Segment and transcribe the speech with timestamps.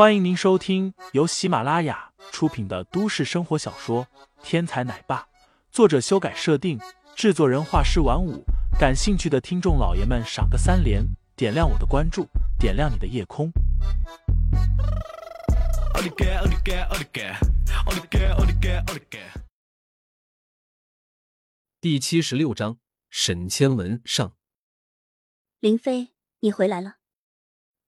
[0.00, 4.06] 欢迎您收听由喜马拉雅出品的都市生活小说
[4.42, 5.20] 《天才奶爸》，
[5.70, 6.80] 作者修改设定，
[7.14, 8.42] 制作人画师晚舞。
[8.78, 11.04] 感兴趣的听众老爷们，赏个三连，
[11.36, 12.26] 点亮我的关注，
[12.58, 13.52] 点亮你的夜空。
[21.78, 22.78] 第七十六章，
[23.10, 24.32] 沈千文上。
[25.58, 26.99] 林飞，你回来了。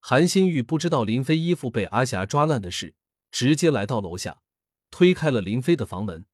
[0.05, 2.97] 韩新玉不知道林飞衣服被阿霞抓烂的事，
[3.31, 4.43] 直接来到楼下，
[4.91, 6.27] 推开了林飞的房门。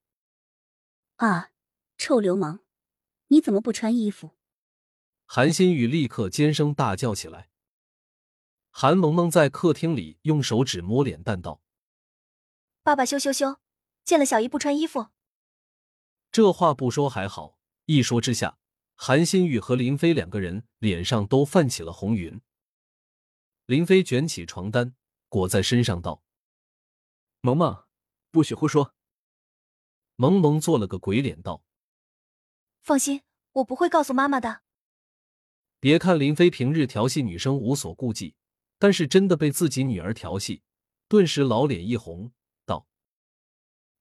[1.17, 1.51] 啊，
[1.99, 2.61] 臭流氓，
[3.27, 4.31] 你怎么不穿衣服？
[5.27, 7.51] 韩新玉立刻尖声大叫起来。
[8.71, 11.61] 韩萌萌在客厅里用手指摸脸蛋道
[12.83, 13.59] ：“爸爸羞羞羞，
[14.03, 15.09] 见了小姨不穿衣服。”
[16.33, 18.57] 这话不说还好，一说之下，
[18.95, 22.41] 韩新玉和林飞两个人脸上都泛起了红云。
[23.69, 24.95] 林飞卷起床单
[25.29, 26.23] 裹在身上，道
[27.43, 27.85] ：“萌萌，
[28.31, 28.95] 不许胡说。”
[30.17, 31.63] 萌萌做了个鬼脸，道
[32.81, 33.21] ：“放心，
[33.53, 34.63] 我不会告诉妈妈的。”
[35.81, 38.37] 别看林飞平日调戏女生无所顾忌，
[38.79, 40.63] 但是真的被自己女儿调戏，
[41.07, 42.33] 顿时老脸一红，
[42.65, 42.89] 道：“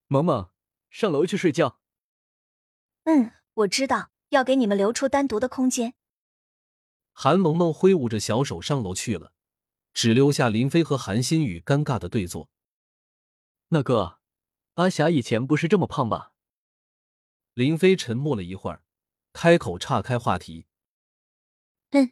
[0.08, 0.50] 萌萌，
[0.90, 1.82] 上楼去睡觉。
[3.04, 5.94] ”“嗯，我知道，要给你们留出单独的空间。”
[7.12, 9.34] 韩萌萌挥舞着小手上楼去了。
[9.98, 12.52] 只留下林飞和韩新宇尴尬的对坐。
[13.70, 14.20] 那个
[14.76, 16.34] 阿霞以前不是这么胖吧？
[17.56, 18.84] 林飞沉默了一会儿，
[19.34, 20.68] 开口岔开话题
[21.90, 22.12] ：“嗯，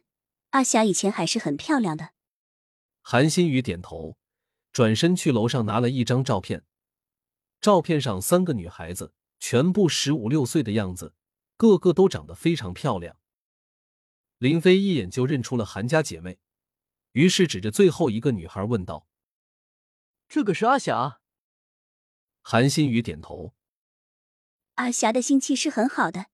[0.50, 2.10] 阿霞以前还是很漂亮的。”
[3.02, 4.18] 韩新宇点头，
[4.72, 6.64] 转身去楼上拿了一张照片。
[7.60, 11.14] 照片上三个女孩子全部十五六岁的样子，
[11.56, 13.16] 个个都长得非常漂亮。
[14.38, 16.40] 林飞一眼就认出了韩家姐妹。
[17.16, 19.08] 于是指着最后一个女孩问道
[20.28, 21.22] ：“这个是阿霞？”
[22.44, 23.54] 韩新宇点头。
[24.74, 26.26] 阿霞的心气是很好的。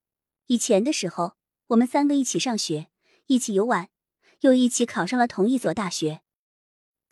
[0.47, 1.37] 以前的时候，
[1.69, 2.91] 我们三个一起上学，
[3.27, 3.91] 一起游玩，
[4.41, 6.23] 又一起考上了同一所大学。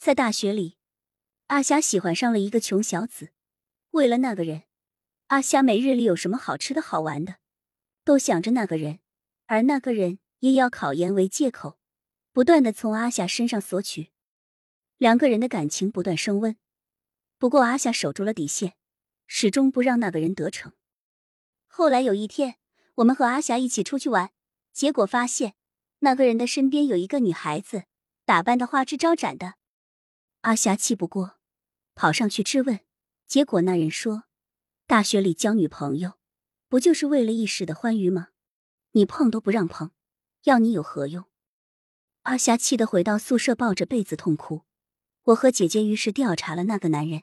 [0.00, 0.76] 在大学里，
[1.46, 3.30] 阿霞喜欢上了一个穷小子。
[3.92, 4.64] 为了那个人，
[5.28, 7.36] 阿霞每日里有什么好吃的好玩的，
[8.02, 8.98] 都想着那个人，
[9.46, 11.78] 而那个人也要考研为借口。
[12.32, 14.12] 不断的从阿霞身上索取，
[14.98, 16.56] 两个人的感情不断升温。
[17.38, 18.74] 不过阿霞守住了底线，
[19.26, 20.72] 始终不让那个人得逞。
[21.66, 22.56] 后来有一天，
[22.96, 24.30] 我们和阿霞一起出去玩，
[24.72, 25.54] 结果发现
[26.00, 27.84] 那个人的身边有一个女孩子，
[28.24, 29.54] 打扮的花枝招展的。
[30.42, 31.38] 阿霞气不过，
[31.94, 32.80] 跑上去质问，
[33.26, 34.24] 结果那人说
[34.86, 36.12] ：“大学里交女朋友，
[36.68, 38.28] 不就是为了一时的欢愉吗？
[38.92, 39.90] 你碰都不让碰，
[40.44, 41.24] 要你有何用？”
[42.22, 44.62] 阿霞气得回到宿舍，抱着被子痛哭。
[45.24, 47.22] 我和姐姐于是调查了那个男人，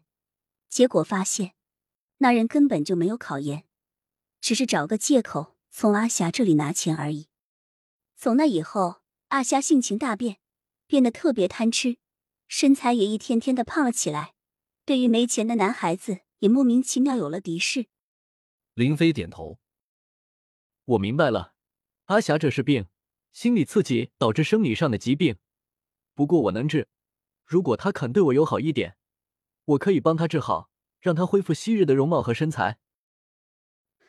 [0.69, 1.53] 结果发现，
[2.17, 3.65] 那人根本就没有考研，
[4.41, 7.27] 只是找个借口从阿霞这里拿钱而已。
[8.15, 10.37] 从那以后，阿霞性情大变，
[10.87, 11.97] 变得特别贪吃，
[12.47, 14.33] 身材也一天天的胖了起来。
[14.83, 17.87] 对于没钱的男孩子，也莫名其妙有了敌视。
[18.73, 19.59] 林飞点头，
[20.85, 21.53] 我明白了，
[22.05, 22.87] 阿霞这是病。
[23.31, 25.37] 心理刺激导致生理上的疾病，
[26.13, 26.87] 不过我能治。
[27.45, 28.97] 如果他肯对我友好一点，
[29.65, 32.79] 我可以帮他治好，让他恢复昔日的容貌和身材。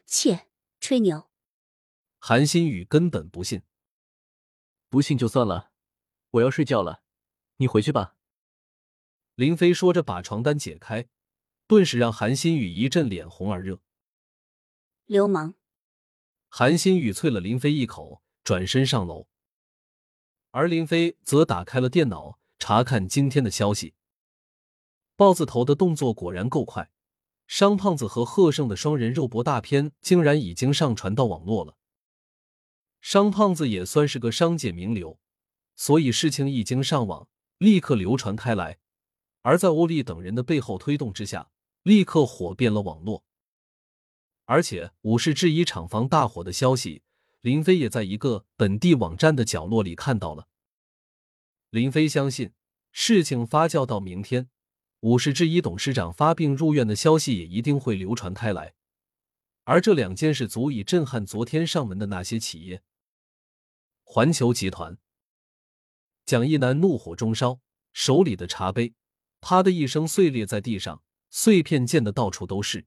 [0.07, 0.49] 切，
[0.81, 1.31] 吹牛！
[2.19, 3.63] 韩新宇根本不信。
[4.89, 5.71] 不信就算了，
[6.31, 7.03] 我要睡觉了，
[7.59, 8.17] 你回去吧。
[9.35, 11.09] 林飞说着，把床单解开，
[11.67, 13.81] 顿时让韩新宇一阵脸红耳热。
[15.05, 15.55] 流氓！
[16.49, 18.23] 韩新宇啐了林飞一口。
[18.49, 19.27] 转身上楼，
[20.53, 23.93] 而林飞则打开了电脑，查看今天的消息。
[25.17, 26.91] 豹子头的动作果然够快，
[27.47, 31.77] 商胖子和贺胜的双人肉搏大片竟然已经上传到网络了。
[33.03, 35.21] 商胖子也算是个商界名流，
[35.77, 37.29] 所以事情一经上网，
[37.59, 38.79] 立刻流传开来。
[39.43, 41.51] 而在欧丽等人的背后推动之下，
[41.83, 43.23] 立刻火遍了网络。
[44.47, 47.03] 而且武士制衣厂房大火的消息。
[47.49, 50.49] 林飞也在一个本地网站的角落里看到了。
[51.71, 52.53] 林飞相信，
[52.93, 54.51] 事情发酵到明天，
[55.01, 58.75] 五十之一董事长发病入院的消息也一定会流传开来。
[59.65, 62.83] 而这两件事足以震撼昨天上门的那些企业。
[64.03, 64.99] 环球集团，
[66.27, 67.61] 蒋一南怒火中烧，
[67.95, 68.93] 手里的茶杯
[69.41, 72.85] 啪的一声碎裂在地上，碎片溅得到处都是。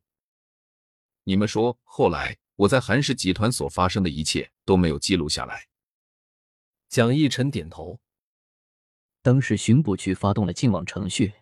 [1.23, 2.37] 你们说，后来？
[2.61, 5.67] 我在韩氏集团所发生的一切都没有记录下来。
[6.89, 7.99] 蒋逸晨点头。
[9.23, 11.33] 当时巡捕局发动了净网程序，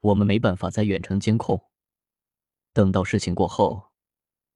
[0.00, 1.70] 我们没办法在远程监控。
[2.74, 3.90] 等到事情过后，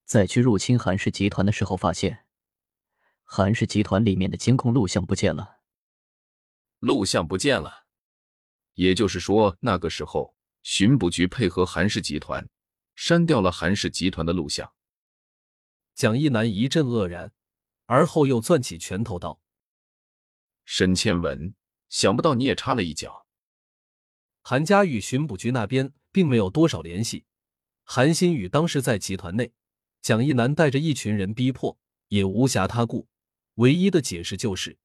[0.05, 2.27] 再去入侵韩氏集团的时候，发现
[3.25, 5.61] 韩氏集团里面的监控录像不见了。
[6.81, 7.87] 录像不见了，
[8.75, 12.47] 也就是说，那个时候巡捕局配合韩氏集团
[12.95, 14.71] 删掉了韩氏集团的录像。
[15.95, 17.33] 蒋一南一阵愕然，
[17.87, 19.41] 而后又攥起拳头道
[20.65, 21.55] ：“沈倩文，
[21.89, 23.27] 想不到你也插了一脚。”
[24.43, 27.27] 韩家与巡捕局那边并没有多少联系。
[27.85, 29.53] 韩新宇当时在集团内，
[30.01, 31.79] 蒋一南带着一群人逼迫，
[32.09, 33.09] 也无暇他顾。
[33.57, 34.79] 唯一的解释就是，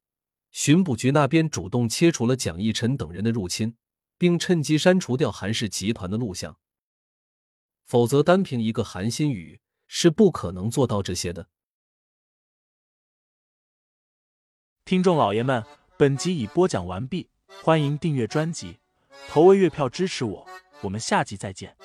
[0.51, 3.77] 巡捕局那边主动切除了蒋一晨等人的入侵，
[4.17, 6.59] 并趁机删除掉韩氏集团的录像。
[7.85, 11.47] 否则，单凭一个韩新宇是不可能做到这些的。
[14.85, 15.65] 听众老爷们，
[15.97, 17.29] 本集已播讲完毕，
[17.63, 18.79] 欢迎订阅专辑，
[19.27, 20.47] 投喂月票支持我，
[20.81, 21.75] 我们下集再见。